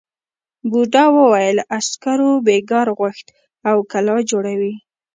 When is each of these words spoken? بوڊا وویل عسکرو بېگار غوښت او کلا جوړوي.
بوڊا 0.71 1.05
وویل 1.17 1.57
عسکرو 1.77 2.31
بېگار 2.47 2.87
غوښت 2.97 3.27
او 3.69 3.77
کلا 3.91 4.15
جوړوي. 4.31 4.73